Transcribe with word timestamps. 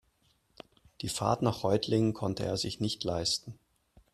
Die 1.01 1.09
Fahrt 1.09 1.43
nach 1.43 1.63
Reutlingen 1.63 2.15
konnte 2.15 2.43
er 2.43 2.57
sich 2.57 2.79
nicht 2.79 3.03
leisten 3.03 3.59